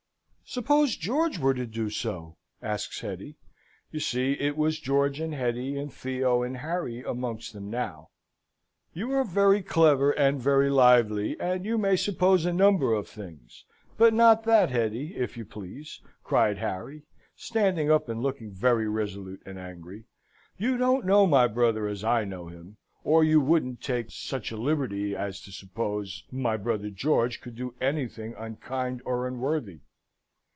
"Suppose 0.53 0.97
George 0.97 1.39
were 1.39 1.53
to 1.53 1.65
do 1.65 1.89
so?" 1.89 2.35
asks 2.61 2.99
Hetty. 2.99 3.37
You 3.89 4.01
see, 4.01 4.33
it 4.33 4.57
was 4.57 4.81
George 4.81 5.21
and 5.21 5.33
Hetty, 5.33 5.77
and 5.77 5.93
Theo 5.93 6.43
and 6.43 6.57
Harry, 6.57 7.01
amongst 7.01 7.53
them 7.53 7.69
now. 7.69 8.09
"You 8.93 9.13
are 9.13 9.23
very 9.23 9.63
clever 9.63 10.11
and 10.11 10.41
very 10.41 10.69
lively, 10.69 11.39
and 11.39 11.63
you 11.63 11.77
may 11.77 11.95
suppose 11.95 12.43
a 12.45 12.51
number 12.51 12.91
of 12.93 13.07
things; 13.07 13.63
but 13.97 14.13
not 14.13 14.43
that, 14.43 14.69
Hetty, 14.69 15.15
if 15.15 15.37
you 15.37 15.45
please," 15.45 16.01
cried 16.21 16.57
Harry, 16.57 17.03
standing 17.33 17.89
up 17.89 18.09
and 18.09 18.21
looking 18.21 18.51
very 18.51 18.89
resolute 18.89 19.41
and 19.45 19.57
angry. 19.57 20.03
"You 20.57 20.75
don't 20.75 21.05
know 21.05 21.25
my 21.25 21.47
brother 21.47 21.87
as 21.87 22.03
I 22.03 22.25
know 22.25 22.47
him 22.49 22.75
or 23.05 23.23
you 23.23 23.39
wouldn't 23.39 23.81
take 23.81 24.07
such 24.11 24.51
a 24.51 24.57
liberty 24.57 25.15
as 25.15 25.39
to 25.43 25.51
suppose 25.53 26.25
my 26.29 26.57
brother 26.57 26.89
George 26.89 27.39
could 27.39 27.55
do 27.55 27.73
anything 27.79 28.35
unkind 28.37 29.01
or 29.05 29.25
unworthy!" 29.29 29.79